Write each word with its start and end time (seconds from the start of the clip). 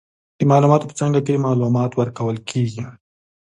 د 0.37 0.39
معلوماتو 0.51 0.87
په 0.89 0.95
څانګه 0.99 1.19
کې، 1.27 1.43
معلومات 1.45 1.91
ورکول 1.95 2.37
کیږي. 2.49 2.85